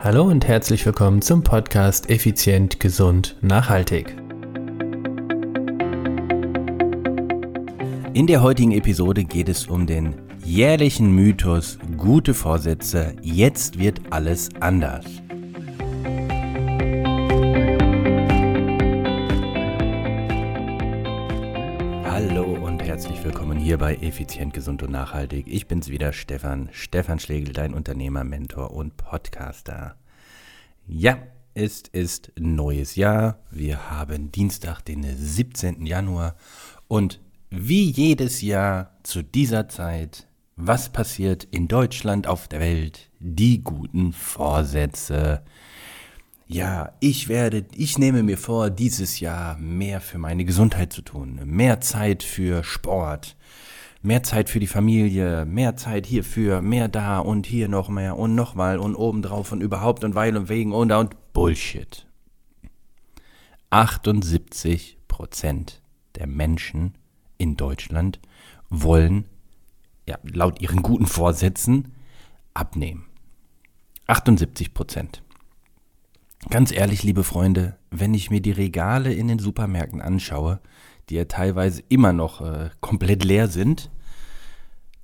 Hallo 0.00 0.22
und 0.22 0.46
herzlich 0.46 0.86
willkommen 0.86 1.22
zum 1.22 1.42
Podcast 1.42 2.08
Effizient, 2.08 2.78
Gesund, 2.78 3.36
Nachhaltig. 3.40 4.16
In 8.14 8.28
der 8.28 8.40
heutigen 8.40 8.70
Episode 8.70 9.24
geht 9.24 9.48
es 9.48 9.66
um 9.66 9.88
den 9.88 10.14
jährlichen 10.44 11.10
Mythos 11.10 11.80
gute 11.96 12.32
Vorsätze, 12.32 13.16
jetzt 13.22 13.80
wird 13.80 14.00
alles 14.10 14.50
anders. 14.60 15.04
Hier 23.68 23.76
bei 23.76 23.96
Effizient, 23.96 24.54
Gesund 24.54 24.82
und 24.82 24.92
Nachhaltig. 24.92 25.46
Ich 25.46 25.66
bin's 25.66 25.90
wieder, 25.90 26.14
Stefan, 26.14 26.70
Stefan 26.72 27.18
Schlegel, 27.18 27.52
dein 27.52 27.74
Unternehmer, 27.74 28.24
Mentor 28.24 28.70
und 28.70 28.96
Podcaster. 28.96 29.96
Ja, 30.86 31.18
es 31.52 31.82
ist 31.92 32.32
neues 32.38 32.96
Jahr. 32.96 33.40
Wir 33.50 33.90
haben 33.90 34.32
Dienstag, 34.32 34.80
den 34.80 35.04
17. 35.04 35.84
Januar 35.84 36.34
und 36.86 37.20
wie 37.50 37.90
jedes 37.90 38.40
Jahr 38.40 38.96
zu 39.02 39.22
dieser 39.22 39.68
Zeit, 39.68 40.26
was 40.56 40.88
passiert 40.88 41.44
in 41.44 41.68
Deutschland, 41.68 42.26
auf 42.26 42.48
der 42.48 42.60
Welt? 42.60 43.10
Die 43.20 43.62
guten 43.62 44.14
Vorsätze. 44.14 45.42
Ja, 46.50 46.92
ich 47.00 47.28
werde, 47.28 47.66
ich 47.74 47.98
nehme 47.98 48.22
mir 48.22 48.38
vor, 48.38 48.70
dieses 48.70 49.20
Jahr 49.20 49.58
mehr 49.58 50.00
für 50.00 50.16
meine 50.16 50.46
Gesundheit 50.46 50.94
zu 50.94 51.02
tun, 51.02 51.38
mehr 51.44 51.82
Zeit 51.82 52.22
für 52.22 52.64
Sport, 52.64 53.36
mehr 54.00 54.22
Zeit 54.22 54.48
für 54.48 54.58
die 54.58 54.66
Familie, 54.66 55.44
mehr 55.44 55.76
Zeit 55.76 56.06
hierfür, 56.06 56.62
mehr 56.62 56.88
da 56.88 57.18
und 57.18 57.46
hier 57.46 57.68
noch 57.68 57.90
mehr 57.90 58.16
und 58.16 58.34
nochmal 58.34 58.78
und 58.78 58.94
obendrauf 58.94 59.52
und 59.52 59.60
überhaupt 59.60 60.04
und 60.04 60.14
weil 60.14 60.34
und 60.38 60.48
wegen 60.48 60.72
und 60.72 60.90
und 60.90 61.34
Bullshit. 61.34 62.06
78 63.68 64.96
Prozent 65.06 65.82
der 66.14 66.26
Menschen 66.26 66.94
in 67.36 67.58
Deutschland 67.58 68.20
wollen, 68.70 69.26
ja, 70.08 70.18
laut 70.22 70.62
ihren 70.62 70.80
guten 70.80 71.06
Vorsätzen, 71.06 71.92
abnehmen. 72.54 73.04
78 74.06 74.72
Prozent. 74.72 75.22
Ganz 76.48 76.72
ehrlich, 76.72 77.02
liebe 77.02 77.24
Freunde, 77.24 77.76
wenn 77.90 78.14
ich 78.14 78.30
mir 78.30 78.40
die 78.40 78.52
Regale 78.52 79.12
in 79.12 79.28
den 79.28 79.38
Supermärkten 79.38 80.00
anschaue, 80.00 80.60
die 81.08 81.16
ja 81.16 81.24
teilweise 81.24 81.82
immer 81.88 82.12
noch 82.12 82.40
äh, 82.40 82.70
komplett 82.80 83.24
leer 83.24 83.48
sind, 83.48 83.90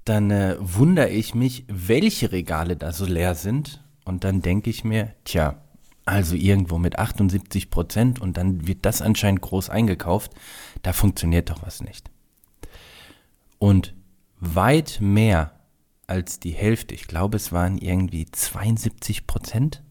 dann 0.05 0.30
äh, 0.30 0.56
wundere 0.60 1.08
ich 1.10 1.34
mich, 1.34 1.64
welche 1.66 2.30
Regale 2.30 2.77
da 2.77 2.92
so 2.92 3.05
leer 3.05 3.34
sind. 3.34 3.82
Und 4.05 4.22
dann 4.22 4.42
denke 4.42 4.70
ich 4.70 4.84
mir, 4.84 5.14
tja, 5.24 5.62
also 6.05 6.36
irgendwo 6.36 6.78
mit 6.78 6.98
78 6.98 7.70
Prozent 7.70 8.20
und 8.20 8.36
dann 8.36 8.66
wird 8.66 8.84
das 8.84 9.02
anscheinend 9.02 9.40
groß 9.40 9.70
eingekauft, 9.70 10.32
da 10.82 10.92
funktioniert 10.92 11.50
doch 11.50 11.62
was 11.62 11.82
nicht. 11.82 12.10
Und 13.58 13.94
weit 14.38 14.98
mehr 15.00 15.58
als 16.06 16.38
die 16.38 16.50
Hälfte, 16.50 16.94
ich 16.94 17.06
glaube 17.06 17.38
es 17.38 17.52
waren 17.52 17.78
irgendwie 17.78 18.27
72 18.30 19.27
Prozent, 19.27 19.82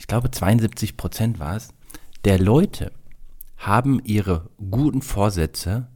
ich 0.00 0.06
glaube 0.06 0.30
72 0.30 0.96
Prozent 0.96 1.38
war 1.38 1.56
es, 1.56 1.68
der 2.24 2.38
Leute 2.38 2.90
haben 3.58 4.00
ihre 4.02 4.48
guten 4.70 5.02
Vorsätze 5.02 5.88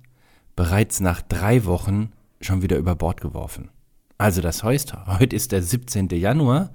bereits 0.54 1.00
nach 1.00 1.22
drei 1.22 1.64
Wochen 1.64 2.12
schon 2.42 2.60
wieder 2.60 2.76
über 2.76 2.94
Bord 2.94 3.22
geworfen. 3.22 3.70
Also 4.18 4.42
das 4.42 4.62
heißt, 4.62 4.94
heute 5.18 5.34
ist 5.34 5.52
der 5.52 5.62
17. 5.62 6.10
Januar, 6.10 6.70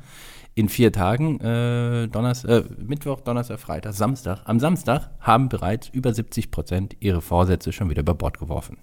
in 0.55 0.69
vier 0.69 0.91
Tagen, 0.91 1.39
äh, 1.39 2.07
Donners, 2.07 2.43
äh, 2.45 2.63
Mittwoch, 2.77 3.21
Donnerstag, 3.21 3.59
Freitag, 3.59 3.93
Samstag, 3.93 4.41
am 4.45 4.59
Samstag 4.59 5.11
haben 5.19 5.49
bereits 5.49 5.87
über 5.87 6.11
70 6.11 6.49
Prozent 6.49 6.97
ihre 6.99 7.21
Vorsätze 7.21 7.71
schon 7.71 7.91
wieder 7.91 8.01
über 8.01 8.15
Bord 8.15 8.39
geworfen. 8.39 8.77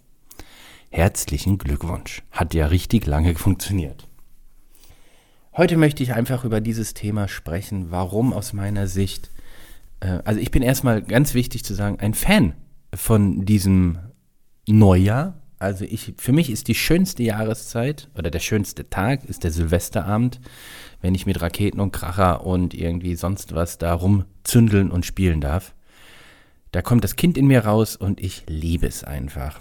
Herzlichen 0.91 1.59
Glückwunsch. 1.59 2.23
Hat 2.31 2.55
ja 2.55 2.67
richtig 2.67 3.07
lange 3.07 3.35
funktioniert. 3.35 4.07
Heute 5.57 5.79
möchte 5.79 6.03
ich 6.03 6.13
einfach 6.13 6.45
über 6.45 6.61
dieses 6.61 6.93
Thema 6.93 7.29
sprechen, 7.29 7.91
warum 7.91 8.35
aus 8.35 8.53
meiner 8.53 8.87
Sicht, 8.87 9.31
äh, 10.01 10.19
also 10.25 10.39
ich 10.39 10.51
bin 10.51 10.63
erstmal 10.63 11.01
ganz 11.01 11.33
wichtig 11.33 11.65
zu 11.65 11.73
sagen, 11.73 11.99
ein 11.99 12.13
Fan 12.13 12.53
von 12.95 13.47
diesem 13.47 13.99
Neujahr. 14.69 15.41
Also 15.59 15.87
ich, 15.87 16.13
für 16.19 16.33
mich 16.33 16.51
ist 16.51 16.69
die 16.69 16.75
schönste 16.75 17.23
Jahreszeit 17.23 18.11
oder 18.19 18.31
der 18.31 18.41
schönste 18.41 18.91
Tag 18.91 19.25
ist 19.25 19.45
der 19.45 19.51
Silvesterabend, 19.51 20.41
wenn 21.01 21.15
ich 21.15 21.25
mit 21.25 21.41
Raketen 21.41 21.81
und 21.81 21.91
Kracher 21.93 22.45
und 22.45 22.75
irgendwie 22.75 23.17
sonst 23.17 23.55
was 23.55 23.79
da 23.79 23.95
rumzündeln 23.95 24.91
und 24.91 25.07
spielen 25.07 25.41
darf. 25.41 25.75
Da 26.71 26.83
kommt 26.83 27.03
das 27.03 27.17
Kind 27.17 27.39
in 27.39 27.47
mir 27.47 27.65
raus 27.65 27.97
und 27.97 28.21
ich 28.21 28.45
liebe 28.47 28.87
es 28.87 29.05
einfach. 29.05 29.59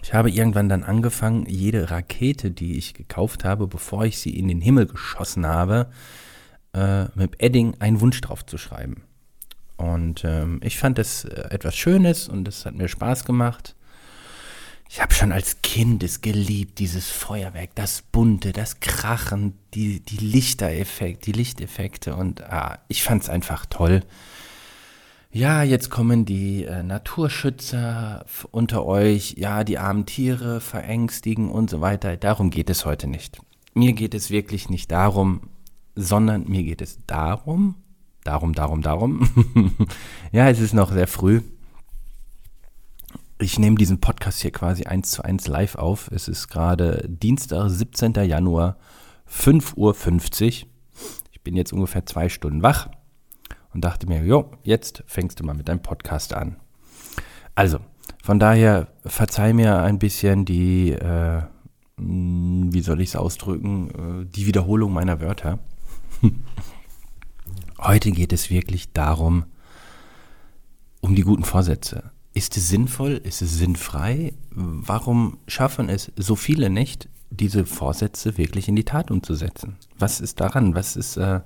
Ich 0.00 0.14
habe 0.14 0.30
irgendwann 0.30 0.68
dann 0.68 0.84
angefangen, 0.84 1.46
jede 1.46 1.90
Rakete, 1.90 2.50
die 2.50 2.76
ich 2.78 2.94
gekauft 2.94 3.44
habe, 3.44 3.66
bevor 3.66 4.04
ich 4.04 4.18
sie 4.18 4.36
in 4.36 4.48
den 4.48 4.60
Himmel 4.60 4.86
geschossen 4.86 5.46
habe, 5.46 5.90
äh, 6.74 7.04
mit 7.14 7.42
Edding 7.42 7.74
einen 7.80 8.00
Wunsch 8.00 8.20
drauf 8.20 8.46
zu 8.46 8.56
schreiben. 8.56 9.02
Und 9.76 10.24
ähm, 10.24 10.60
ich 10.62 10.78
fand 10.78 10.98
das 10.98 11.24
äh, 11.24 11.48
etwas 11.50 11.76
Schönes 11.76 12.28
und 12.28 12.48
es 12.48 12.64
hat 12.64 12.74
mir 12.74 12.88
Spaß 12.88 13.24
gemacht. 13.24 13.74
Ich 14.88 15.00
habe 15.00 15.14
schon 15.14 15.32
als 15.32 15.62
Kind 15.62 16.02
es 16.02 16.20
geliebt, 16.20 16.78
dieses 16.78 17.08
Feuerwerk, 17.08 17.70
das 17.74 18.02
Bunte, 18.02 18.52
das 18.52 18.80
Krachen, 18.80 19.58
die, 19.72 20.00
die 20.00 20.18
Lichtereffekte, 20.18 21.32
die 21.32 21.38
Lichteffekte 21.38 22.14
und 22.14 22.42
ah, 22.42 22.78
ich 22.88 23.02
fand 23.02 23.22
es 23.22 23.30
einfach 23.30 23.64
toll 23.66 24.02
ja, 25.32 25.62
jetzt 25.62 25.88
kommen 25.88 26.26
die 26.26 26.64
äh, 26.64 26.82
Naturschützer 26.82 28.26
unter 28.50 28.84
euch, 28.84 29.34
ja, 29.38 29.64
die 29.64 29.78
armen 29.78 30.04
Tiere 30.04 30.60
verängstigen 30.60 31.50
und 31.50 31.70
so 31.70 31.80
weiter. 31.80 32.18
Darum 32.18 32.50
geht 32.50 32.68
es 32.68 32.84
heute 32.84 33.06
nicht. 33.06 33.40
Mir 33.72 33.94
geht 33.94 34.12
es 34.14 34.30
wirklich 34.30 34.68
nicht 34.68 34.92
darum, 34.92 35.48
sondern 35.94 36.48
mir 36.48 36.62
geht 36.62 36.82
es 36.82 36.98
darum, 37.06 37.76
darum, 38.24 38.54
darum, 38.54 38.82
darum. 38.82 39.78
ja, 40.32 40.50
es 40.50 40.60
ist 40.60 40.74
noch 40.74 40.92
sehr 40.92 41.08
früh. 41.08 41.40
Ich 43.38 43.58
nehme 43.58 43.76
diesen 43.76 44.00
Podcast 44.00 44.42
hier 44.42 44.52
quasi 44.52 44.84
eins 44.84 45.12
zu 45.12 45.24
eins 45.24 45.48
live 45.48 45.76
auf. 45.76 46.10
Es 46.12 46.28
ist 46.28 46.48
gerade 46.48 47.06
Dienstag, 47.08 47.70
17. 47.70 48.12
Januar, 48.26 48.76
5.50 49.30 49.76
Uhr. 49.76 50.68
Ich 51.32 51.40
bin 51.40 51.56
jetzt 51.56 51.72
ungefähr 51.72 52.04
zwei 52.04 52.28
Stunden 52.28 52.62
wach 52.62 52.90
und 53.74 53.82
dachte 53.84 54.06
mir, 54.06 54.24
jo, 54.24 54.50
jetzt 54.62 55.02
fängst 55.06 55.40
du 55.40 55.44
mal 55.44 55.54
mit 55.54 55.68
deinem 55.68 55.82
Podcast 55.82 56.34
an. 56.34 56.56
Also, 57.54 57.78
von 58.22 58.38
daher 58.38 58.88
verzeih 59.04 59.52
mir 59.52 59.78
ein 59.82 59.98
bisschen 59.98 60.44
die, 60.44 60.92
äh, 60.92 61.42
wie 61.96 62.80
soll 62.80 63.00
ich 63.00 63.10
es 63.10 63.16
ausdrücken, 63.16 64.22
äh, 64.22 64.26
die 64.26 64.46
Wiederholung 64.46 64.92
meiner 64.92 65.20
Wörter. 65.20 65.58
Heute 67.78 68.12
geht 68.12 68.32
es 68.32 68.50
wirklich 68.50 68.92
darum, 68.92 69.44
um 71.00 71.16
die 71.16 71.22
guten 71.22 71.44
Vorsätze. 71.44 72.12
Ist 72.32 72.56
es 72.56 72.68
sinnvoll? 72.68 73.12
Ist 73.12 73.42
es 73.42 73.58
sinnfrei? 73.58 74.32
Warum 74.50 75.38
schaffen 75.48 75.88
es 75.88 76.12
so 76.16 76.36
viele 76.36 76.70
nicht, 76.70 77.08
diese 77.30 77.66
Vorsätze 77.66 78.38
wirklich 78.38 78.68
in 78.68 78.76
die 78.76 78.84
Tat 78.84 79.10
umzusetzen? 79.10 79.76
Was 79.98 80.20
ist 80.20 80.40
daran? 80.40 80.74
Was 80.74 80.96
ist, 80.96 81.16
äh, 81.16 81.40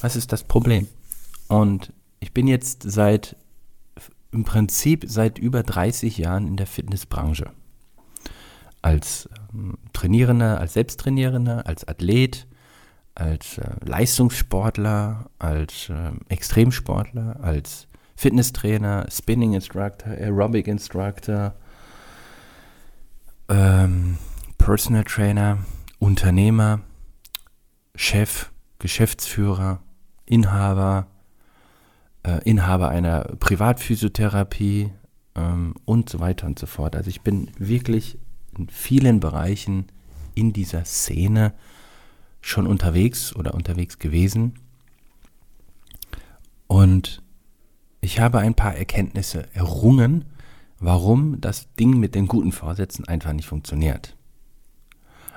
was 0.00 0.14
ist 0.14 0.32
das 0.32 0.44
Problem? 0.44 0.86
Und 1.52 1.92
ich 2.20 2.32
bin 2.32 2.46
jetzt 2.46 2.82
seit, 2.82 3.36
im 4.30 4.42
Prinzip 4.44 5.04
seit 5.06 5.38
über 5.38 5.62
30 5.62 6.16
Jahren 6.16 6.46
in 6.46 6.56
der 6.56 6.66
Fitnessbranche. 6.66 7.50
Als 8.80 9.28
ähm, 9.52 9.76
Trainierender, 9.92 10.58
als 10.58 10.72
Selbsttrainierender, 10.72 11.66
als 11.66 11.86
Athlet, 11.86 12.46
als 13.14 13.58
äh, 13.58 13.68
Leistungssportler, 13.84 15.28
als 15.38 15.90
äh, 15.90 16.12
Extremsportler, 16.30 17.38
als 17.42 17.86
Fitnesstrainer, 18.16 19.06
Spinning 19.10 19.52
Instructor, 19.52 20.10
Aerobic 20.10 20.66
Instructor, 20.68 21.54
ähm, 23.50 24.16
Personal 24.56 25.04
Trainer, 25.04 25.58
Unternehmer, 25.98 26.80
Chef, 27.94 28.50
Geschäftsführer, 28.78 29.80
Inhaber, 30.24 31.08
äh, 32.22 32.40
Inhaber 32.44 32.88
einer 32.88 33.22
Privatphysiotherapie 33.38 34.90
ähm, 35.34 35.74
und 35.84 36.08
so 36.08 36.20
weiter 36.20 36.46
und 36.46 36.58
so 36.58 36.66
fort. 36.66 36.96
Also 36.96 37.10
ich 37.10 37.22
bin 37.22 37.50
wirklich 37.58 38.18
in 38.56 38.68
vielen 38.68 39.20
Bereichen 39.20 39.86
in 40.34 40.52
dieser 40.52 40.84
Szene 40.84 41.52
schon 42.40 42.66
unterwegs 42.66 43.34
oder 43.34 43.54
unterwegs 43.54 43.98
gewesen. 43.98 44.54
Und 46.66 47.22
ich 48.00 48.18
habe 48.18 48.38
ein 48.38 48.54
paar 48.54 48.74
Erkenntnisse 48.74 49.46
errungen, 49.54 50.24
warum 50.78 51.40
das 51.40 51.72
Ding 51.74 51.98
mit 51.98 52.14
den 52.14 52.26
guten 52.26 52.50
Vorsätzen 52.50 53.06
einfach 53.06 53.32
nicht 53.32 53.46
funktioniert. 53.46 54.16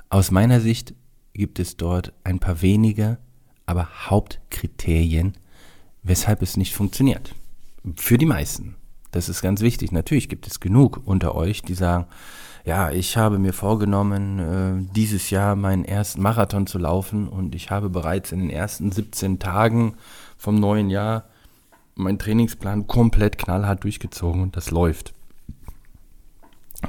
Aus 0.09 0.31
meiner 0.31 0.59
Sicht 0.59 0.95
gibt 1.33 1.59
es 1.59 1.77
dort 1.77 2.13
ein 2.23 2.39
paar 2.39 2.61
wenige, 2.61 3.19
aber 3.65 4.09
Hauptkriterien, 4.09 5.33
weshalb 6.05 6.41
es 6.41 6.55
nicht 6.55 6.73
funktioniert. 6.73 7.35
Für 7.97 8.17
die 8.17 8.25
meisten. 8.25 8.75
Das 9.11 9.27
ist 9.27 9.41
ganz 9.41 9.61
wichtig. 9.61 9.91
Natürlich 9.91 10.29
gibt 10.29 10.47
es 10.47 10.59
genug 10.59 11.01
unter 11.05 11.35
euch, 11.35 11.61
die 11.61 11.73
sagen, 11.73 12.05
ja, 12.63 12.91
ich 12.91 13.17
habe 13.17 13.37
mir 13.37 13.53
vorgenommen, 13.53 14.39
äh, 14.39 14.93
dieses 14.95 15.29
Jahr 15.29 15.55
meinen 15.55 15.85
ersten 15.85 16.21
Marathon 16.21 16.67
zu 16.67 16.79
laufen 16.79 17.27
und 17.27 17.53
ich 17.53 17.69
habe 17.69 17.89
bereits 17.89 18.31
in 18.31 18.39
den 18.39 18.49
ersten 18.49 18.91
17 18.91 19.39
Tagen 19.39 19.95
vom 20.37 20.59
neuen 20.59 20.89
Jahr 20.89 21.25
meinen 21.95 22.19
Trainingsplan 22.19 22.87
komplett 22.87 23.37
knallhart 23.37 23.83
durchgezogen 23.83 24.41
und 24.41 24.57
das 24.57 24.71
läuft. 24.71 25.13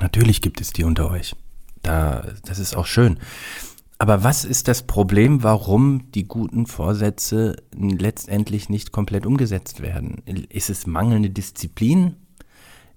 Natürlich 0.01 0.43
gibt 0.43 0.61
es 0.61 0.73
die 0.73 0.85
unter 0.85 1.11
euch. 1.11 1.37
Da, 1.83 2.25
das 2.45 2.59
ist 2.59 2.77
auch 2.77 2.87
schön. 2.87 3.19
Aber 3.99 4.23
was 4.23 4.45
ist 4.45 4.69
das 4.69 4.83
Problem, 4.83 5.43
warum 5.43 6.11
die 6.13 6.29
guten 6.29 6.67
Vorsätze 6.67 7.57
letztendlich 7.75 8.69
nicht 8.69 8.93
komplett 8.93 9.25
umgesetzt 9.25 9.81
werden? 9.81 10.23
Ist 10.27 10.69
es 10.69 10.87
mangelnde 10.87 11.31
Disziplin? 11.31 12.17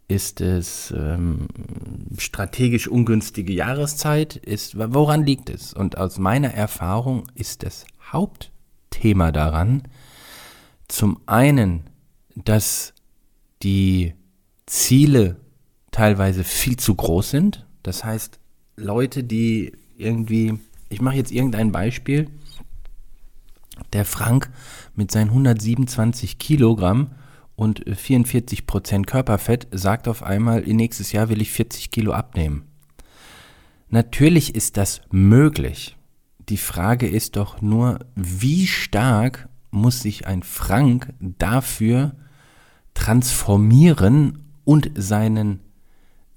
Ist 0.09 0.41
es 0.41 0.91
ähm, 0.97 1.47
strategisch 2.17 2.87
ungünstige 2.87 3.53
Jahreszeit? 3.53 4.35
Ist, 4.35 4.77
woran 4.77 5.23
liegt 5.23 5.49
es? 5.49 5.73
Und 5.73 5.97
aus 5.97 6.17
meiner 6.17 6.53
Erfahrung 6.53 7.27
ist 7.35 7.63
das 7.63 7.85
Hauptthema 8.11 9.31
daran, 9.31 9.83
zum 10.87 11.21
einen, 11.27 11.83
dass 12.35 12.93
die 13.61 14.15
Ziele 14.65 15.37
teilweise 15.91 16.43
viel 16.43 16.77
zu 16.77 16.95
groß 16.95 17.29
sind. 17.29 17.67
Das 17.83 18.03
heißt, 18.03 18.39
Leute, 18.75 19.23
die 19.23 19.73
irgendwie 19.95 20.59
ich 20.89 21.01
mache 21.01 21.15
jetzt 21.15 21.31
irgendein 21.31 21.71
Beispiel. 21.71 22.29
Der 23.93 24.05
Frank 24.05 24.49
mit 24.95 25.11
seinen 25.11 25.29
127 25.29 26.37
Kilogramm 26.37 27.11
und 27.55 27.83
44 27.87 28.65
Prozent 28.65 29.07
Körperfett 29.07 29.67
sagt 29.71 30.07
auf 30.07 30.23
einmal, 30.23 30.61
nächstes 30.61 31.11
Jahr 31.11 31.29
will 31.29 31.41
ich 31.41 31.51
40 31.51 31.91
Kilo 31.91 32.13
abnehmen. 32.13 32.63
Natürlich 33.89 34.55
ist 34.55 34.77
das 34.77 35.01
möglich. 35.11 35.97
Die 36.49 36.57
Frage 36.57 37.07
ist 37.07 37.35
doch 37.35 37.61
nur, 37.61 37.99
wie 38.15 38.67
stark 38.67 39.49
muss 39.71 40.01
sich 40.01 40.25
ein 40.27 40.43
Frank 40.43 41.13
dafür 41.19 42.15
transformieren 42.93 44.45
und 44.65 44.91
seinen 44.95 45.59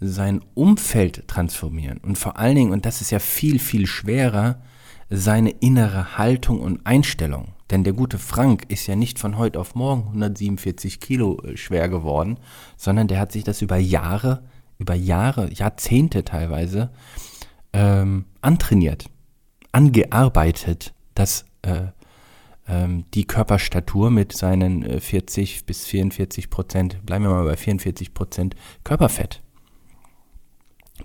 sein 0.02 0.40
Umfeld 0.54 1.28
transformieren 1.28 1.98
und 1.98 2.18
vor 2.18 2.38
allen 2.38 2.56
Dingen, 2.56 2.72
und 2.72 2.86
das 2.86 3.00
ist 3.00 3.10
ja 3.10 3.18
viel, 3.18 3.58
viel 3.58 3.86
schwerer, 3.86 4.60
seine 5.08 5.50
innere 5.50 6.16
Haltung 6.18 6.60
und 6.60 6.86
Einstellung. 6.86 7.48
Denn 7.70 7.84
der 7.84 7.92
gute 7.92 8.18
Frank 8.18 8.64
ist 8.68 8.86
ja 8.86 8.96
nicht 8.96 9.18
von 9.18 9.38
heute 9.38 9.60
auf 9.60 9.74
morgen 9.74 10.08
147 10.08 11.00
Kilo 11.00 11.38
äh, 11.42 11.56
schwer 11.56 11.88
geworden, 11.88 12.38
sondern 12.76 13.08
der 13.08 13.18
hat 13.18 13.32
sich 13.32 13.44
das 13.44 13.62
über 13.62 13.76
Jahre, 13.76 14.42
über 14.78 14.94
Jahre, 14.94 15.52
Jahrzehnte 15.52 16.24
teilweise 16.24 16.90
ähm, 17.72 18.24
antrainiert, 18.40 19.06
angearbeitet, 19.70 20.94
dass 21.14 21.44
äh, 21.62 21.86
ähm, 22.66 23.04
die 23.14 23.26
Körperstatur 23.26 24.10
mit 24.10 24.32
seinen 24.32 25.00
40 25.00 25.58
äh, 25.58 25.62
bis 25.64 25.86
44 25.86 26.50
Prozent, 26.50 27.04
bleiben 27.06 27.24
wir 27.24 27.30
mal 27.30 27.44
bei 27.44 27.56
44 27.56 28.14
Prozent 28.14 28.56
Körperfett 28.84 29.42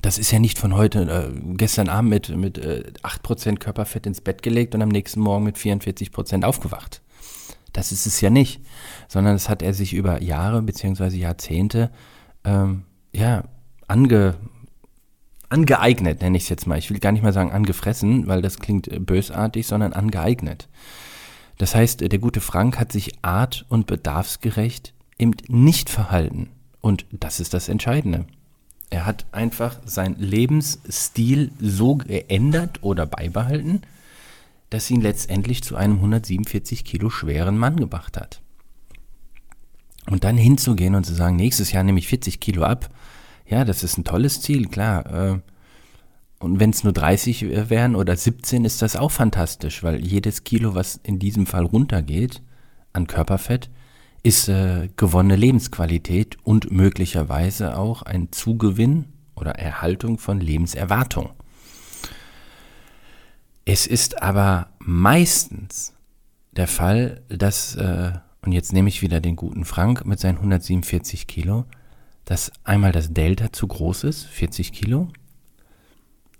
das 0.01 0.17
ist 0.17 0.31
ja 0.31 0.39
nicht 0.39 0.59
von 0.59 0.75
heute, 0.75 1.01
äh, 1.01 1.53
gestern 1.55 1.89
Abend 1.89 2.09
mit, 2.09 2.29
mit 2.35 2.57
äh, 2.57 2.83
8% 3.03 3.57
Körperfett 3.57 4.05
ins 4.05 4.21
Bett 4.21 4.41
gelegt 4.41 4.75
und 4.75 4.81
am 4.81 4.89
nächsten 4.89 5.19
Morgen 5.19 5.43
mit 5.43 5.57
44% 5.57 6.43
aufgewacht. 6.43 7.01
Das 7.73 7.91
ist 7.91 8.07
es 8.07 8.21
ja 8.21 8.29
nicht, 8.29 8.61
sondern 9.07 9.33
das 9.33 9.49
hat 9.49 9.61
er 9.61 9.73
sich 9.73 9.93
über 9.93 10.21
Jahre 10.21 10.61
bzw. 10.61 11.15
Jahrzehnte 11.15 11.91
ähm, 12.43 12.83
ja, 13.13 13.43
ange, 13.87 14.35
angeeignet, 15.49 16.21
nenne 16.21 16.37
ich 16.37 16.43
es 16.43 16.49
jetzt 16.49 16.67
mal. 16.67 16.77
Ich 16.77 16.89
will 16.89 16.99
gar 16.99 17.11
nicht 17.11 17.23
mal 17.23 17.33
sagen 17.33 17.51
angefressen, 17.51 18.27
weil 18.27 18.41
das 18.41 18.59
klingt 18.59 18.87
äh, 18.87 18.99
bösartig, 18.99 19.67
sondern 19.67 19.93
angeeignet. 19.93 20.69
Das 21.57 21.75
heißt, 21.75 22.01
der 22.01 22.19
gute 22.19 22.41
Frank 22.41 22.79
hat 22.79 22.91
sich 22.91 23.13
art- 23.23 23.65
und 23.67 23.87
bedarfsgerecht 23.87 24.93
eben 25.17 25.35
nicht 25.47 25.89
verhalten. 25.89 26.49
Und 26.81 27.05
das 27.11 27.39
ist 27.39 27.53
das 27.53 27.67
Entscheidende. 27.67 28.27
Er 28.89 29.05
hat 29.05 29.25
einfach 29.31 29.79
seinen 29.85 30.19
Lebensstil 30.19 31.51
so 31.59 31.95
geändert 31.95 32.83
oder 32.83 33.05
beibehalten, 33.05 33.81
dass 34.69 34.89
ihn 34.89 35.01
letztendlich 35.01 35.63
zu 35.63 35.75
einem 35.75 35.95
147 35.95 36.85
Kilo 36.85 37.09
schweren 37.09 37.57
Mann 37.57 37.77
gebracht 37.77 38.17
hat. 38.17 38.41
Und 40.09 40.23
dann 40.23 40.37
hinzugehen 40.37 40.95
und 40.95 41.05
zu 41.05 41.13
sagen, 41.13 41.35
nächstes 41.35 41.71
Jahr 41.71 41.83
nehme 41.83 41.99
ich 41.99 42.07
40 42.07 42.39
Kilo 42.39 42.63
ab, 42.63 42.89
ja, 43.45 43.65
das 43.65 43.83
ist 43.83 43.97
ein 43.97 44.03
tolles 44.03 44.41
Ziel, 44.41 44.67
klar. 44.67 45.05
Äh, 45.05 45.39
und 46.39 46.59
wenn 46.59 46.69
es 46.69 46.83
nur 46.83 46.93
30 46.93 47.69
wären 47.69 47.95
oder 47.95 48.15
17, 48.15 48.65
ist 48.65 48.81
das 48.81 48.95
auch 48.95 49.11
fantastisch, 49.11 49.83
weil 49.83 50.05
jedes 50.05 50.43
Kilo, 50.43 50.75
was 50.75 50.99
in 51.01 51.17
diesem 51.17 51.45
Fall 51.45 51.65
runtergeht 51.65 52.41
an 52.93 53.07
Körperfett, 53.07 53.69
ist 54.23 54.49
äh, 54.49 54.89
gewonnene 54.97 55.35
Lebensqualität 55.35 56.37
und 56.43 56.71
möglicherweise 56.71 57.77
auch 57.77 58.01
ein 58.01 58.31
Zugewinn 58.31 59.05
oder 59.35 59.51
Erhaltung 59.51 60.17
von 60.17 60.39
Lebenserwartung. 60.39 61.31
Es 63.65 63.85
ist 63.85 64.21
aber 64.21 64.69
meistens 64.79 65.93
der 66.51 66.67
Fall, 66.67 67.21
dass, 67.29 67.75
äh, 67.75 68.13
und 68.41 68.51
jetzt 68.51 68.73
nehme 68.73 68.89
ich 68.89 69.01
wieder 69.01 69.19
den 69.19 69.35
guten 69.35 69.65
Frank 69.65 70.05
mit 70.05 70.19
seinen 70.19 70.37
147 70.37 71.27
Kilo, 71.27 71.65
dass 72.25 72.51
einmal 72.63 72.91
das 72.91 73.13
Delta 73.13 73.51
zu 73.51 73.67
groß 73.67 74.05
ist, 74.05 74.25
40 74.25 74.73
Kilo, 74.73 75.09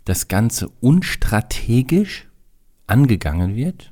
das 0.06 0.28
Ganze 0.28 0.70
unstrategisch 0.80 2.28
angegangen 2.88 3.56
wird 3.56 3.92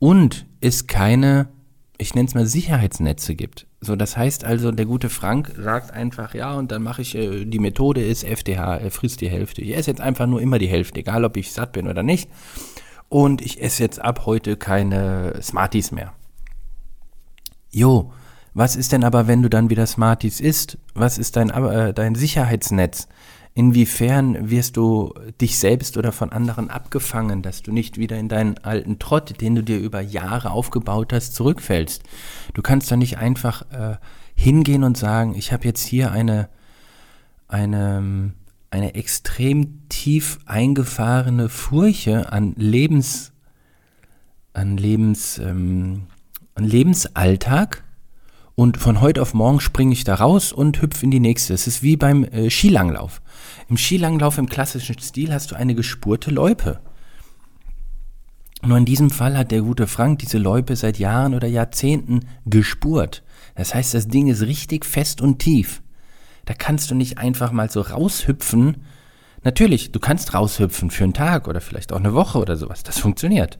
und 0.00 0.46
es 0.60 0.88
keine 0.88 1.48
ich 2.00 2.14
nenne 2.14 2.26
es 2.26 2.34
mal 2.34 2.46
Sicherheitsnetze 2.46 3.34
gibt. 3.34 3.66
So, 3.80 3.94
das 3.94 4.16
heißt 4.16 4.44
also, 4.44 4.72
der 4.72 4.86
gute 4.86 5.10
Frank 5.10 5.52
sagt 5.56 5.92
einfach, 5.92 6.34
ja, 6.34 6.54
und 6.54 6.72
dann 6.72 6.82
mache 6.82 7.02
ich, 7.02 7.14
äh, 7.14 7.44
die 7.44 7.58
Methode 7.58 8.02
ist 8.02 8.24
FDH, 8.24 8.78
er 8.78 8.90
frisst 8.90 9.20
die 9.20 9.28
Hälfte. 9.28 9.62
Ich 9.62 9.76
esse 9.76 9.90
jetzt 9.90 10.00
einfach 10.00 10.26
nur 10.26 10.40
immer 10.40 10.58
die 10.58 10.68
Hälfte, 10.68 11.00
egal 11.00 11.24
ob 11.24 11.36
ich 11.36 11.52
satt 11.52 11.72
bin 11.72 11.88
oder 11.88 12.02
nicht. 12.02 12.30
Und 13.08 13.42
ich 13.42 13.62
esse 13.62 13.82
jetzt 13.82 14.00
ab 14.00 14.24
heute 14.24 14.56
keine 14.56 15.40
Smarties 15.42 15.90
mehr. 15.90 16.12
Jo, 17.70 18.12
was 18.54 18.76
ist 18.76 18.92
denn 18.92 19.04
aber, 19.04 19.26
wenn 19.26 19.42
du 19.42 19.50
dann 19.50 19.70
wieder 19.70 19.86
Smarties 19.86 20.40
isst? 20.40 20.78
Was 20.94 21.18
ist 21.18 21.36
dein, 21.36 21.50
äh, 21.50 21.92
dein 21.92 22.14
Sicherheitsnetz? 22.14 23.08
Inwiefern 23.52 24.50
wirst 24.50 24.76
du 24.76 25.12
dich 25.40 25.58
selbst 25.58 25.96
oder 25.96 26.12
von 26.12 26.30
anderen 26.30 26.70
abgefangen, 26.70 27.42
dass 27.42 27.62
du 27.62 27.72
nicht 27.72 27.98
wieder 27.98 28.16
in 28.16 28.28
deinen 28.28 28.58
alten 28.58 29.00
Trott, 29.00 29.40
den 29.40 29.56
du 29.56 29.62
dir 29.62 29.78
über 29.78 30.00
Jahre 30.00 30.52
aufgebaut 30.52 31.12
hast, 31.12 31.34
zurückfällst? 31.34 32.04
Du 32.54 32.62
kannst 32.62 32.92
doch 32.92 32.96
nicht 32.96 33.18
einfach 33.18 33.62
äh, 33.72 33.96
hingehen 34.36 34.84
und 34.84 34.96
sagen, 34.96 35.34
ich 35.34 35.52
habe 35.52 35.64
jetzt 35.64 35.84
hier 35.84 36.12
eine, 36.12 36.48
eine, 37.48 38.32
eine 38.70 38.94
extrem 38.94 39.88
tief 39.88 40.38
eingefahrene 40.46 41.48
Furche 41.48 42.32
an 42.32 42.54
Lebens, 42.56 43.32
an 44.52 44.76
Lebens, 44.76 45.38
ähm, 45.38 46.04
an 46.54 46.64
Lebensalltag 46.64 47.82
und 48.60 48.76
von 48.76 49.00
heute 49.00 49.22
auf 49.22 49.32
morgen 49.32 49.58
springe 49.58 49.94
ich 49.94 50.04
da 50.04 50.16
raus 50.16 50.52
und 50.52 50.82
hüpfe 50.82 51.06
in 51.06 51.10
die 51.10 51.18
nächste. 51.18 51.54
Es 51.54 51.66
ist 51.66 51.82
wie 51.82 51.96
beim 51.96 52.24
äh, 52.24 52.50
Skilanglauf. 52.50 53.22
Im 53.70 53.78
Skilanglauf 53.78 54.36
im 54.36 54.50
klassischen 54.50 54.98
Stil 54.98 55.32
hast 55.32 55.50
du 55.50 55.54
eine 55.54 55.74
gespurte 55.74 56.30
Loipe. 56.30 56.78
Nur 58.60 58.76
in 58.76 58.84
diesem 58.84 59.08
Fall 59.08 59.38
hat 59.38 59.50
der 59.50 59.62
gute 59.62 59.86
Frank 59.86 60.18
diese 60.18 60.36
Loipe 60.36 60.76
seit 60.76 60.98
Jahren 60.98 61.32
oder 61.32 61.48
Jahrzehnten 61.48 62.26
gespurt. 62.44 63.22
Das 63.54 63.74
heißt, 63.74 63.94
das 63.94 64.08
Ding 64.08 64.26
ist 64.26 64.42
richtig 64.42 64.84
fest 64.84 65.22
und 65.22 65.38
tief. 65.38 65.80
Da 66.44 66.52
kannst 66.52 66.90
du 66.90 66.94
nicht 66.94 67.16
einfach 67.16 67.52
mal 67.52 67.70
so 67.70 67.80
raushüpfen. 67.80 68.84
Natürlich, 69.42 69.90
du 69.90 70.00
kannst 70.00 70.34
raushüpfen 70.34 70.90
für 70.90 71.04
einen 71.04 71.14
Tag 71.14 71.48
oder 71.48 71.62
vielleicht 71.62 71.94
auch 71.94 71.98
eine 71.98 72.12
Woche 72.12 72.38
oder 72.38 72.58
sowas. 72.58 72.82
Das 72.82 72.98
funktioniert. 72.98 73.58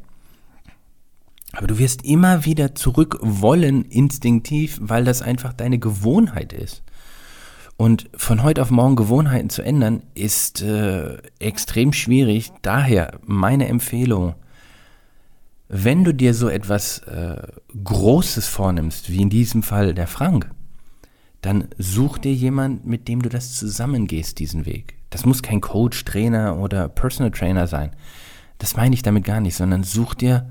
Aber 1.61 1.67
du 1.67 1.79
wirst 1.79 2.07
immer 2.07 2.47
wieder 2.47 2.75
zurück 2.75 3.19
wollen, 3.21 3.85
instinktiv, 3.85 4.79
weil 4.81 5.05
das 5.05 5.21
einfach 5.21 5.53
deine 5.53 5.79
Gewohnheit 5.79 6.55
ist. 6.55 6.83
Und 7.77 8.09
von 8.17 8.43
heute 8.43 8.63
auf 8.63 8.71
morgen 8.71 8.97
Gewohnheiten 8.97 9.51
zu 9.51 9.61
ändern, 9.61 10.03
ist 10.15 10.63
äh, 10.63 11.19
extrem 11.39 11.93
schwierig. 11.93 12.51
Daher 12.63 13.21
meine 13.27 13.69
Empfehlung, 13.69 14.37
wenn 15.69 16.03
du 16.03 16.15
dir 16.15 16.33
so 16.33 16.49
etwas 16.49 17.01
äh, 17.01 17.47
Großes 17.85 18.47
vornimmst, 18.47 19.11
wie 19.11 19.21
in 19.21 19.29
diesem 19.29 19.63
Fall 19.63 19.93
der 19.93 20.07
Frank, 20.07 20.51
dann 21.43 21.69
such 21.77 22.17
dir 22.17 22.33
jemand, 22.33 22.87
mit 22.87 23.07
dem 23.07 23.21
du 23.21 23.29
das 23.29 23.59
zusammengehst, 23.59 24.39
diesen 24.39 24.65
Weg. 24.65 24.95
Das 25.11 25.27
muss 25.27 25.43
kein 25.43 25.61
Coach, 25.61 26.07
Trainer 26.07 26.57
oder 26.57 26.89
Personal 26.89 27.33
Trainer 27.33 27.67
sein. 27.67 27.91
Das 28.57 28.77
meine 28.77 28.95
ich 28.95 29.03
damit 29.03 29.25
gar 29.25 29.41
nicht, 29.41 29.57
sondern 29.57 29.83
such 29.83 30.15
dir 30.15 30.49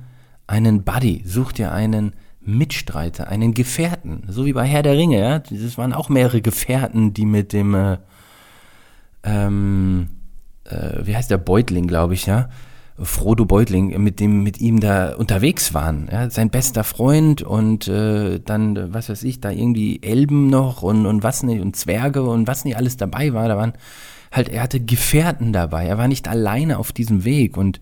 einen 0.50 0.84
Buddy, 0.84 1.22
such 1.25 1.51
dir 1.51 1.72
einen 1.72 2.13
Mitstreiter, 2.41 3.27
einen 3.27 3.53
Gefährten, 3.53 4.24
so 4.27 4.46
wie 4.46 4.53
bei 4.53 4.65
Herr 4.65 4.82
der 4.82 4.98
Ringe, 4.98 5.20
ja. 5.20 5.39
Das 5.39 5.77
waren 5.77 5.94
auch 5.94 6.10
mehrere 6.10 6.41
Gefährten, 6.41 7.13
die 7.13 7.25
mit 7.25 7.53
dem, 7.53 7.75
äh, 7.75 7.98
ähm, 9.24 10.10
äh, 10.63 11.01
wie 11.03 11.15
heißt 11.15 11.29
der? 11.29 11.38
Beutling, 11.38 11.88
glaube 11.88 12.15
ich, 12.15 12.25
ja. 12.25 12.50
Frodo 12.98 13.46
Beutling, 13.46 14.01
mit 14.01 14.20
dem, 14.20 14.41
mit 14.41 14.60
ihm 14.60 14.79
da 14.79 15.15
unterwegs 15.15 15.74
waren, 15.74 16.10
ja, 16.12 16.29
sein 16.29 16.50
bester 16.50 16.84
Freund 16.84 17.44
und 17.44 17.88
äh, 17.88 18.39
dann, 18.39 18.91
was 18.91 19.08
weiß 19.08 19.24
ich, 19.24 19.39
da 19.39 19.51
irgendwie 19.51 20.01
Elben 20.01 20.50
noch 20.50 20.82
und, 20.82 21.06
und 21.06 21.24
was 21.24 21.44
nicht, 21.44 21.62
und 21.62 21.75
Zwerge 21.75 22.24
und 22.24 22.48
was 22.48 22.65
nicht 22.65 22.75
alles 22.75 22.98
dabei 22.98 23.34
war, 23.34 23.48
da 23.48 23.56
waren 23.56 23.74
halt, 24.32 24.50
er 24.50 24.63
hatte 24.63 24.79
Gefährten 24.79 25.53
dabei, 25.53 25.86
er 25.86 25.98
war 25.98 26.08
nicht 26.08 26.27
alleine 26.27 26.79
auf 26.79 26.91
diesem 26.91 27.24
Weg 27.24 27.56
und 27.56 27.79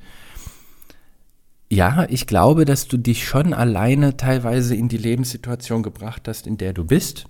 ja, 1.70 2.06
ich 2.10 2.28
glaube, 2.28 2.66
dass 2.66 2.88
du 2.88 2.98
dich 2.98 3.28
schon 3.28 3.54
alleine 3.54 4.16
teilweise 4.16 4.76
in 4.76 4.88
die 4.88 4.98
Lebenssituation 4.98 5.84
gebracht 5.84 6.28
hast, 6.28 6.48
in 6.48 6.58
der 6.58 6.74
du 6.74 6.86
bist. 6.86 7.26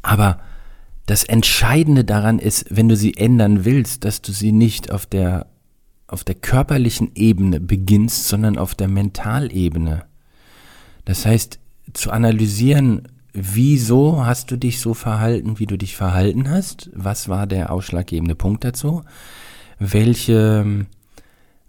Aber 0.00 0.40
das 1.04 1.24
Entscheidende 1.24 2.04
daran 2.04 2.38
ist, 2.38 2.66
wenn 2.70 2.88
du 2.88 2.96
sie 2.96 3.16
ändern 3.16 3.64
willst, 3.64 4.04
dass 4.04 4.22
du 4.22 4.32
sie 4.32 4.52
nicht 4.52 4.90
auf 4.90 5.04
der, 5.04 5.46
auf 6.06 6.24
der 6.24 6.34
körperlichen 6.34 7.12
Ebene 7.14 7.60
beginnst, 7.60 8.28
sondern 8.28 8.56
auf 8.56 8.74
der 8.74 8.88
Mentalebene. 8.88 10.04
Das 11.04 11.26
heißt, 11.26 11.58
zu 11.92 12.10
analysieren, 12.10 13.08
wieso 13.32 14.24
hast 14.24 14.50
du 14.50 14.56
dich 14.56 14.80
so 14.80 14.94
verhalten, 14.94 15.58
wie 15.58 15.66
du 15.66 15.76
dich 15.76 15.96
verhalten 15.96 16.48
hast? 16.48 16.90
Was 16.94 17.28
war 17.28 17.46
der 17.46 17.72
ausschlaggebende 17.72 18.34
Punkt 18.34 18.64
dazu? 18.64 19.02
Welche 19.78 20.86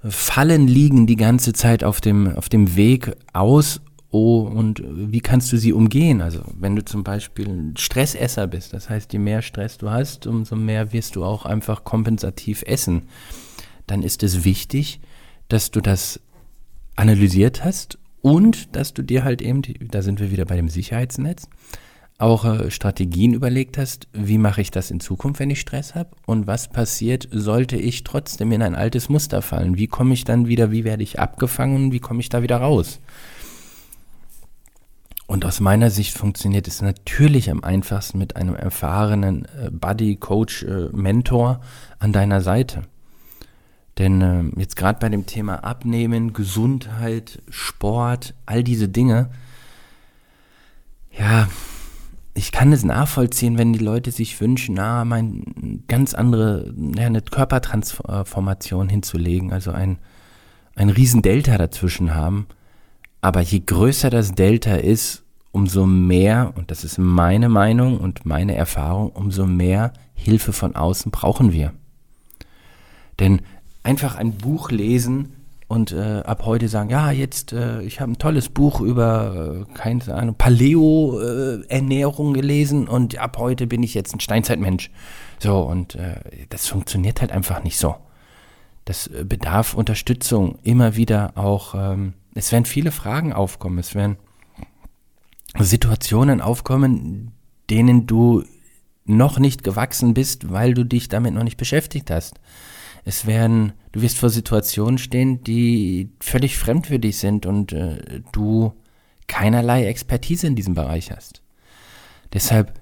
Fallen 0.03 0.67
liegen 0.67 1.07
die 1.07 1.17
ganze 1.17 1.53
Zeit 1.53 1.83
auf 1.83 1.99
dem, 1.99 2.35
auf 2.35 2.47
dem 2.47 2.75
Weg 2.75 3.11
aus 3.33 3.81
oh, 4.11 4.41
und 4.41 4.81
wie 4.85 5.19
kannst 5.19 5.51
du 5.51 5.57
sie 5.57 5.73
umgehen? 5.73 6.21
Also 6.21 6.41
wenn 6.57 6.75
du 6.75 6.83
zum 6.83 7.03
Beispiel 7.03 7.47
ein 7.47 7.77
Stressesser 7.77 8.47
bist, 8.47 8.73
das 8.73 8.89
heißt, 8.89 9.11
je 9.13 9.19
mehr 9.19 9.41
Stress 9.41 9.77
du 9.77 9.89
hast, 9.89 10.25
umso 10.27 10.55
mehr 10.55 10.93
wirst 10.93 11.15
du 11.15 11.23
auch 11.23 11.45
einfach 11.45 11.83
kompensativ 11.83 12.63
essen. 12.65 13.03
Dann 13.87 14.03
ist 14.03 14.23
es 14.23 14.43
wichtig, 14.43 14.99
dass 15.47 15.71
du 15.71 15.81
das 15.81 16.19
analysiert 16.95 17.63
hast 17.63 17.97
und 18.21 18.75
dass 18.75 18.93
du 18.93 19.03
dir 19.03 19.23
halt 19.23 19.41
eben, 19.41 19.61
da 19.91 20.01
sind 20.01 20.19
wir 20.19 20.31
wieder 20.31 20.45
bei 20.45 20.55
dem 20.55 20.69
Sicherheitsnetz, 20.69 21.47
auch 22.19 22.43
äh, 22.43 22.69
Strategien 22.69 23.33
überlegt 23.33 23.77
hast, 23.77 24.07
wie 24.11 24.37
mache 24.37 24.61
ich 24.61 24.71
das 24.71 24.91
in 24.91 24.99
Zukunft, 24.99 25.39
wenn 25.39 25.49
ich 25.49 25.61
Stress 25.61 25.95
habe 25.95 26.11
und 26.25 26.45
was 26.45 26.67
passiert, 26.67 27.27
sollte 27.31 27.77
ich 27.77 28.03
trotzdem 28.03 28.51
in 28.51 28.61
ein 28.61 28.75
altes 28.75 29.09
Muster 29.09 29.41
fallen? 29.41 29.77
Wie 29.77 29.87
komme 29.87 30.13
ich 30.13 30.25
dann 30.25 30.47
wieder, 30.47 30.69
wie 30.69 30.83
werde 30.83 31.01
ich 31.01 31.17
abgefangen, 31.17 31.91
wie 31.93 32.01
komme 32.01 32.19
ich 32.19 32.29
da 32.29 32.43
wieder 32.43 32.57
raus? 32.57 32.99
Und 35.27 35.45
aus 35.45 35.59
meiner 35.59 35.91
Sicht 35.91 36.17
funktioniert 36.17 36.67
es 36.67 36.81
natürlich 36.81 37.49
am 37.51 37.63
einfachsten 37.63 38.17
mit 38.17 38.35
einem 38.35 38.55
erfahrenen 38.55 39.45
äh, 39.45 39.69
Buddy, 39.71 40.17
Coach, 40.17 40.63
äh, 40.63 40.89
Mentor 40.91 41.61
an 41.99 42.11
deiner 42.11 42.41
Seite. 42.41 42.83
Denn 43.97 44.53
jetzt 44.55 44.77
gerade 44.77 44.97
bei 44.97 45.09
dem 45.09 45.25
Thema 45.25 45.65
Abnehmen, 45.65 46.31
Gesundheit, 46.31 47.41
Sport, 47.49 48.33
all 48.45 48.63
diese 48.63 48.87
Dinge, 48.87 49.29
ja, 51.11 51.49
ich 52.39 52.53
kann 52.53 52.71
es 52.71 52.85
nachvollziehen, 52.85 53.57
wenn 53.57 53.73
die 53.73 53.83
Leute 53.83 54.11
sich 54.11 54.39
wünschen, 54.39 54.75
na, 54.75 55.03
mein 55.03 55.83
ganz 55.89 56.13
andere, 56.13 56.73
ja, 56.95 57.05
eine 57.05 57.21
Körpertransformation 57.21 58.87
hinzulegen, 58.87 59.51
also 59.51 59.71
ein, 59.71 59.97
ein 60.73 60.89
riesen 60.89 61.21
Delta 61.21 61.57
dazwischen 61.57 62.15
haben. 62.15 62.47
Aber 63.19 63.41
je 63.41 63.59
größer 63.59 64.09
das 64.09 64.31
Delta 64.31 64.75
ist, 64.75 65.23
umso 65.51 65.85
mehr, 65.85 66.53
und 66.55 66.71
das 66.71 66.85
ist 66.85 66.97
meine 66.97 67.49
Meinung 67.49 67.99
und 67.99 68.25
meine 68.25 68.55
Erfahrung, 68.55 69.09
umso 69.09 69.45
mehr 69.45 69.91
Hilfe 70.13 70.53
von 70.53 70.77
außen 70.77 71.11
brauchen 71.11 71.51
wir. 71.51 71.73
Denn 73.19 73.41
einfach 73.83 74.15
ein 74.15 74.31
Buch 74.37 74.71
lesen 74.71 75.33
und 75.69 75.91
äh, 75.91 76.23
ab 76.25 76.45
heute 76.45 76.67
sagen, 76.67 76.89
ja, 76.89 77.11
jetzt, 77.11 77.53
äh, 77.53 77.83
ich 77.83 78.01
habe 78.01 78.11
ein 78.11 78.17
tolles 78.17 78.49
Buch 78.49 78.81
über, 78.81 79.65
äh, 79.69 79.73
keine 79.75 80.03
Ahnung, 80.15 80.33
Paleo-Ernährung 80.35 82.33
gelesen 82.33 82.87
und 82.87 83.19
ab 83.19 83.37
heute 83.37 83.67
bin 83.67 83.83
ich 83.83 83.93
jetzt 83.93 84.15
ein 84.15 84.19
Steinzeitmensch. 84.19 84.89
So, 85.37 85.61
und 85.61 85.93
äh, 85.93 86.21
das 86.49 86.67
funktioniert 86.67 87.21
halt 87.21 87.31
einfach 87.31 87.63
nicht 87.63 87.77
so. 87.77 87.95
Das 88.85 89.05
äh, 89.07 89.23
bedarf 89.23 89.75
Unterstützung, 89.75 90.57
immer 90.63 90.95
wieder 90.95 91.33
auch, 91.35 91.75
ähm, 91.75 92.13
es 92.33 92.51
werden 92.51 92.65
viele 92.65 92.91
Fragen 92.91 93.31
aufkommen, 93.31 93.77
es 93.77 93.93
werden 93.93 94.17
Situationen 95.59 96.41
aufkommen, 96.41 97.33
denen 97.69 98.07
du 98.07 98.43
noch 99.05 99.37
nicht 99.37 99.63
gewachsen 99.63 100.15
bist, 100.15 100.51
weil 100.51 100.73
du 100.73 100.83
dich 100.83 101.09
damit 101.09 101.35
noch 101.35 101.43
nicht 101.43 101.57
beschäftigt 101.57 102.09
hast. 102.09 102.39
Es 103.05 103.25
werden, 103.25 103.73
du 103.91 104.01
wirst 104.01 104.17
vor 104.17 104.29
Situationen 104.29 104.97
stehen, 104.97 105.43
die 105.43 106.09
völlig 106.19 106.57
fremd 106.57 106.87
für 106.87 106.99
dich 106.99 107.17
sind 107.17 107.45
und 107.45 107.73
äh, 107.73 108.21
du 108.31 108.73
keinerlei 109.27 109.85
Expertise 109.85 110.47
in 110.47 110.55
diesem 110.55 110.73
Bereich 110.73 111.11
hast. 111.11 111.41
Deshalb 112.33 112.73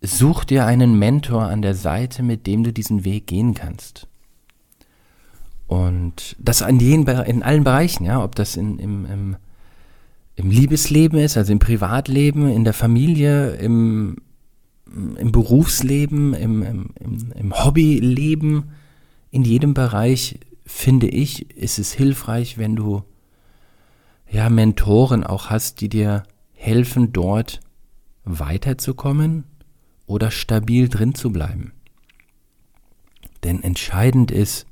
such 0.00 0.44
dir 0.44 0.66
einen 0.66 0.98
Mentor 0.98 1.44
an 1.44 1.62
der 1.62 1.74
Seite, 1.74 2.22
mit 2.22 2.46
dem 2.46 2.64
du 2.64 2.72
diesen 2.72 3.04
Weg 3.04 3.26
gehen 3.26 3.54
kannst. 3.54 4.06
Und 5.66 6.36
das 6.38 6.62
an 6.62 6.78
jeden, 6.78 7.06
in 7.08 7.42
allen 7.42 7.64
Bereichen, 7.64 8.04
ja, 8.04 8.22
ob 8.22 8.36
das 8.36 8.56
in, 8.56 8.78
im, 8.78 9.04
im, 9.06 9.36
im 10.36 10.50
Liebesleben 10.50 11.18
ist, 11.18 11.36
also 11.36 11.52
im 11.52 11.58
Privatleben, 11.58 12.48
in 12.48 12.64
der 12.64 12.72
Familie, 12.72 13.54
im, 13.56 14.16
im 14.86 15.32
Berufsleben, 15.32 16.34
im, 16.34 16.62
im, 16.62 17.32
im 17.34 17.64
Hobbyleben, 17.64 18.70
in 19.36 19.42
jedem 19.42 19.74
Bereich, 19.74 20.38
finde 20.64 21.08
ich, 21.08 21.50
ist 21.50 21.78
es 21.78 21.92
hilfreich, 21.92 22.56
wenn 22.56 22.74
du 22.74 23.04
ja 24.30 24.48
Mentoren 24.48 25.24
auch 25.24 25.50
hast, 25.50 25.82
die 25.82 25.90
dir 25.90 26.22
helfen, 26.54 27.12
dort 27.12 27.60
weiterzukommen 28.24 29.44
oder 30.06 30.30
stabil 30.30 30.88
drin 30.88 31.14
zu 31.14 31.32
bleiben. 31.32 31.74
Denn 33.44 33.62
entscheidend 33.62 34.30
ist, 34.30 34.64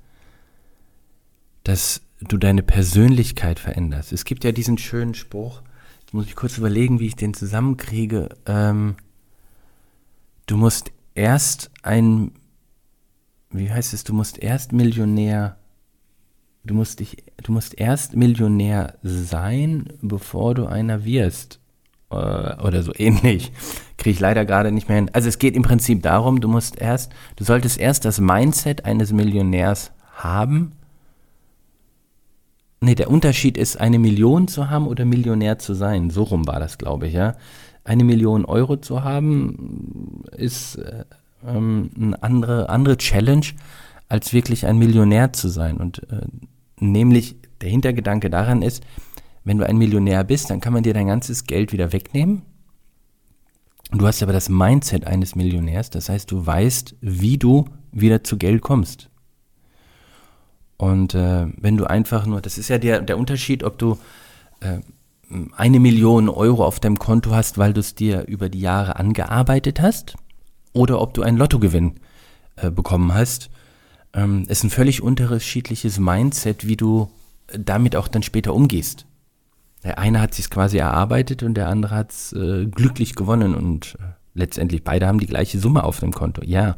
dass 1.63 2.01
du 2.21 2.39
deine 2.39 2.63
Persönlichkeit 2.63 3.59
veränderst. 3.59 4.15
Es 4.15 4.25
gibt 4.25 4.45
ja 4.45 4.53
diesen 4.53 4.79
schönen 4.79 5.13
Spruch, 5.13 5.61
jetzt 6.01 6.15
muss 6.15 6.25
ich 6.25 6.37
kurz 6.37 6.57
überlegen, 6.57 7.01
wie 7.01 7.09
ich 7.09 7.17
den 7.17 7.35
zusammenkriege. 7.35 8.31
Ähm, 8.47 8.97
du 10.47 10.57
musst 10.57 10.91
erst 11.15 11.71
ein 11.83 12.33
wie 13.55 13.71
heißt 13.71 13.95
es, 13.95 14.05
du 14.05 14.13
musst 14.15 14.39
erst 14.39 14.73
Millionär, 14.73 15.57
du 16.65 16.75
musst 16.75 17.01
dich, 17.01 17.25
du 17.43 17.53
musst 17.53 17.79
erst 17.79 18.17
Millionär 18.17 18.95
sein, 19.03 19.93
bevor 20.03 20.55
du 20.55 20.67
einer 20.67 21.05
wirst. 21.05 21.61
Äh, 22.11 22.15
oder 22.63 22.83
so 22.83 22.93
ähnlich. 22.97 23.53
Kriege 23.97 24.15
ich 24.15 24.21
leider 24.21 24.45
gerade 24.45 24.73
nicht 24.73 24.89
mehr 24.89 24.97
hin. 24.97 25.11
Also 25.13 25.29
es 25.29 25.39
geht 25.39 25.55
im 25.55 25.63
Prinzip 25.63 26.03
darum, 26.03 26.41
du 26.41 26.49
musst 26.49 26.79
erst, 26.79 27.13
du 27.37 27.45
solltest 27.45 27.79
erst 27.79 28.05
das 28.05 28.21
Mindset 28.21 28.85
eines 28.85 29.13
Millionärs 29.13 29.93
haben. 30.15 30.73
Nee, 32.81 32.95
der 32.95 33.11
Unterschied 33.11 33.57
ist, 33.57 33.81
eine 33.81 33.99
Million 33.99 34.47
zu 34.49 34.69
haben 34.69 34.87
oder 34.87 35.05
Millionär 35.05 35.59
zu 35.59 35.75
sein. 35.75 36.11
So 36.11 36.25
rum 36.25 36.47
war 36.47 36.61
das, 36.61 36.77
glaube 36.77 37.07
ich, 37.07 37.15
ja. 37.15 37.37
Eine 37.85 38.05
Million 38.05 38.45
Euro 38.45 38.77
zu 38.77 39.05
haben, 39.05 40.25
ist 40.37 40.77
äh, 40.77 41.05
ähm, 41.47 41.91
eine 41.97 42.23
andere, 42.23 42.69
andere 42.69 42.97
Challenge, 42.97 43.47
als 44.09 44.33
wirklich 44.33 44.67
ein 44.67 44.79
Millionär 44.79 45.33
zu 45.33 45.49
sein. 45.49 45.79
Und 45.79 46.03
äh, 46.11 46.27
nämlich 46.79 47.37
der 47.61 47.71
Hintergedanke 47.71 48.31
daran 48.31 48.63
ist, 48.63 48.83
wenn 49.45 49.59
du 49.59 49.67
ein 49.67 49.77
Millionär 49.77 50.25
bist, 50.25 50.51
dann 50.51 50.61
kann 50.61 50.73
man 50.73 50.83
dir 50.83 50.95
dein 50.95 51.07
ganzes 51.07 51.45
Geld 51.45 51.73
wieder 51.73 51.93
wegnehmen. 51.93 52.43
Du 53.93 54.07
hast 54.07 54.23
aber 54.23 54.33
das 54.33 54.49
Mindset 54.49 55.07
eines 55.07 55.37
Millionärs, 55.37 55.91
das 55.91 56.09
heißt, 56.09 56.31
du 56.31 56.45
weißt, 56.45 56.97
wie 57.01 57.39
du 57.39 57.67
wieder 57.93 58.25
zu 58.25 58.39
Geld 58.39 58.63
kommst. 58.63 59.11
Und 60.77 61.15
äh, 61.15 61.47
wenn 61.61 61.77
du 61.77 61.85
einfach 61.85 62.27
nur, 62.27 62.41
das 62.41 62.59
ist 62.59 62.69
ja 62.69 62.79
der, 62.79 63.01
der 63.03 63.19
Unterschied, 63.19 63.63
ob 63.63 63.79
du 63.79 63.99
äh, 64.61 64.79
eine 65.57 65.81
Million 65.81 66.29
Euro 66.29 66.65
auf 66.65 66.81
deinem 66.81 66.99
Konto 66.99 67.31
hast, 67.31 67.59
weil 67.59 67.73
du 67.73 67.81
es 67.81 67.95
dir 67.95 68.27
über 68.27 68.49
die 68.49 68.61
Jahre 68.61 68.97
angearbeitet 68.97 69.81
hast, 69.81 70.17
oder 70.75 71.01
ob 71.01 71.15
du 71.15 71.23
einen 71.23 71.39
Lottogewinn 71.39 71.95
äh, 72.57 72.71
bekommen 72.71 73.15
hast. 73.15 73.49
Ähm, 74.13 74.45
ist 74.49 74.63
ein 74.63 74.71
völlig 74.71 75.03
unterschiedliches 75.03 75.99
Mindset, 75.99 76.67
wie 76.67 76.77
du 76.77 77.11
damit 77.59 77.97
auch 77.97 78.09
dann 78.09 78.23
später 78.23 78.55
umgehst. 78.55 79.07
Der 79.83 79.99
eine 79.99 80.21
hat 80.21 80.35
sich 80.35 80.51
quasi 80.51 80.79
erarbeitet 80.79 81.43
und 81.43 81.55
der 81.55 81.69
andere 81.69 81.95
hat 81.95 82.11
es 82.11 82.33
äh, 82.33 82.67
glücklich 82.67 83.15
gewonnen 83.15 83.55
und 83.55 83.97
äh, 84.01 84.13
letztendlich 84.35 84.83
beide 84.83 85.07
haben 85.07 85.21
die 85.21 85.27
gleiche 85.27 85.59
Summe 85.59 85.85
auf 85.85 86.01
dem 86.01 86.13
Konto. 86.13 86.43
Ja, 86.45 86.77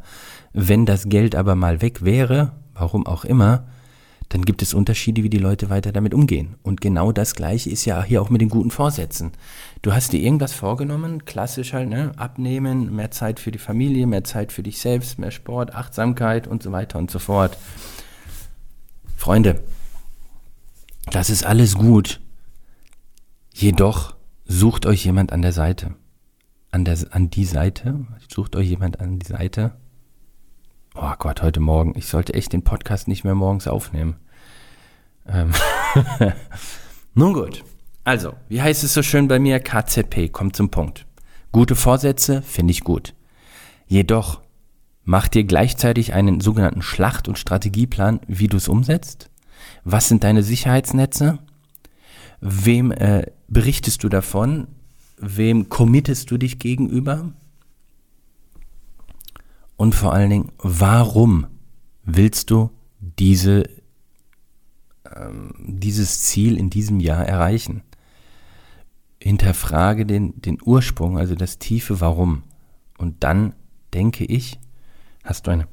wenn 0.53 0.85
das 0.85 1.09
Geld 1.09 1.35
aber 1.35 1.55
mal 1.55 1.81
weg 1.81 2.03
wäre, 2.03 2.53
warum 2.73 3.05
auch 3.05 3.25
immer, 3.25 3.67
dann 4.29 4.43
gibt 4.43 4.61
es 4.61 4.73
Unterschiede, 4.73 5.23
wie 5.23 5.29
die 5.29 5.37
Leute 5.37 5.69
weiter 5.69 5.91
damit 5.91 6.13
umgehen. 6.13 6.55
Und 6.61 6.81
genau 6.81 7.11
das 7.11 7.33
Gleiche 7.33 7.69
ist 7.69 7.85
ja 7.85 8.03
hier 8.03 8.21
auch 8.21 8.29
mit 8.29 8.41
den 8.41 8.49
guten 8.49 8.71
Vorsätzen. 8.71 9.31
Du 9.81 9.93
hast 9.93 10.11
dir 10.11 10.21
irgendwas 10.21 10.53
vorgenommen, 10.53 11.23
klassisch 11.25 11.73
halt, 11.73 11.89
ne? 11.89 12.11
abnehmen, 12.17 12.93
mehr 12.93 13.11
Zeit 13.11 13.39
für 13.39 13.51
die 13.51 13.57
Familie, 13.57 14.05
mehr 14.05 14.25
Zeit 14.25 14.51
für 14.51 14.63
dich 14.63 14.79
selbst, 14.79 15.17
mehr 15.17 15.31
Sport, 15.31 15.73
Achtsamkeit 15.73 16.47
und 16.47 16.61
so 16.61 16.71
weiter 16.71 16.99
und 16.99 17.09
so 17.09 17.19
fort. 17.19 17.57
Freunde, 19.15 19.63
das 21.11 21.29
ist 21.29 21.45
alles 21.45 21.75
gut. 21.75 22.19
Jedoch 23.53 24.15
sucht 24.45 24.85
euch 24.85 25.05
jemand 25.05 25.31
an 25.31 25.41
der 25.41 25.53
Seite. 25.53 25.95
An, 26.69 26.83
der, 26.83 26.97
an 27.11 27.29
die 27.29 27.45
Seite, 27.45 28.05
sucht 28.29 28.57
euch 28.57 28.67
jemand 28.67 28.99
an 28.99 29.19
die 29.19 29.25
Seite, 29.25 29.71
Oh 30.99 31.13
Gott, 31.19 31.43
heute 31.43 31.59
Morgen. 31.59 31.93
Ich 31.95 32.07
sollte 32.07 32.33
echt 32.33 32.53
den 32.53 32.63
Podcast 32.63 33.07
nicht 33.07 33.23
mehr 33.23 33.35
morgens 33.35 33.67
aufnehmen. 33.67 34.15
Ähm 35.27 35.53
Nun 37.13 37.33
gut. 37.33 37.63
Also, 38.03 38.33
wie 38.49 38.63
heißt 38.63 38.83
es 38.83 38.95
so 38.95 39.03
schön 39.03 39.27
bei 39.27 39.37
mir? 39.37 39.59
KZP, 39.59 40.29
kommt 40.31 40.55
zum 40.55 40.71
Punkt. 40.71 41.05
Gute 41.51 41.75
Vorsätze 41.75 42.41
finde 42.41 42.71
ich 42.71 42.81
gut. 42.81 43.13
Jedoch, 43.85 44.41
mach 45.03 45.27
dir 45.27 45.43
gleichzeitig 45.43 46.13
einen 46.13 46.41
sogenannten 46.41 46.81
Schlacht- 46.81 47.27
und 47.27 47.37
Strategieplan, 47.37 48.21
wie 48.25 48.47
du 48.47 48.57
es 48.57 48.67
umsetzt. 48.67 49.29
Was 49.83 50.07
sind 50.07 50.23
deine 50.23 50.41
Sicherheitsnetze? 50.41 51.37
Wem 52.41 52.91
äh, 52.91 53.27
berichtest 53.47 54.03
du 54.03 54.09
davon? 54.09 54.65
Wem 55.19 55.69
committest 55.69 56.31
du 56.31 56.39
dich 56.39 56.57
gegenüber? 56.57 57.33
Und 59.77 59.93
vor 59.93 60.13
allen 60.13 60.31
Dingen, 60.31 60.51
warum 60.57 61.47
willst 62.03 62.49
du 62.49 62.71
diese, 62.99 63.63
ähm, 65.15 65.53
dieses 65.59 66.23
Ziel 66.23 66.57
in 66.57 66.69
diesem 66.69 66.99
Jahr 66.99 67.25
erreichen? 67.25 67.83
Hinterfrage 69.21 70.05
den, 70.05 70.41
den 70.41 70.57
Ursprung, 70.63 71.17
also 71.17 71.35
das 71.35 71.59
tiefe 71.59 72.01
Warum. 72.01 72.43
Und 72.97 73.23
dann 73.23 73.53
denke 73.93 74.25
ich, 74.25 74.59
hast 75.23 75.45
du 75.45 75.51
eine, 75.51 75.67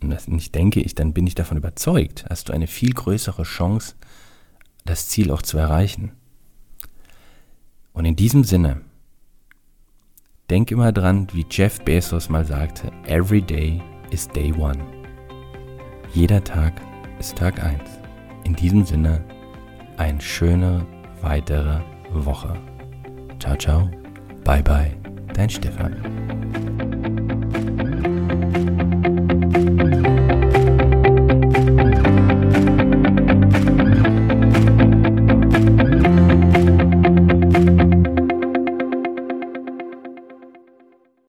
und 0.00 0.10
das 0.10 0.28
nicht 0.28 0.54
denke 0.54 0.80
ich, 0.80 0.94
dann 0.94 1.12
bin 1.12 1.26
ich 1.26 1.34
davon 1.34 1.56
überzeugt, 1.56 2.24
hast 2.30 2.48
du 2.48 2.52
eine 2.52 2.68
viel 2.68 2.92
größere 2.92 3.42
Chance, 3.42 3.96
das 4.84 5.08
Ziel 5.08 5.30
auch 5.30 5.42
zu 5.42 5.58
erreichen. 5.58 6.12
Und 7.92 8.04
in 8.04 8.16
diesem 8.16 8.44
Sinne, 8.44 8.82
Denk 10.50 10.72
immer 10.72 10.90
dran, 10.90 11.28
wie 11.32 11.46
Jeff 11.48 11.80
Bezos 11.84 12.28
mal 12.28 12.44
sagte, 12.44 12.90
Every 13.06 13.40
day 13.40 13.80
is 14.10 14.26
day 14.26 14.52
one. 14.52 14.78
Jeder 16.12 16.42
Tag 16.42 16.72
ist 17.20 17.38
Tag 17.38 17.62
1. 17.62 17.80
In 18.42 18.56
diesem 18.56 18.84
Sinne, 18.84 19.24
eine 19.96 20.20
schöne 20.20 20.84
weitere 21.22 21.78
Woche. 22.12 22.56
Ciao, 23.38 23.54
ciao. 23.54 23.88
Bye, 24.42 24.62
bye. 24.64 24.96
Dein 25.34 25.48
Stefan. 25.48 26.39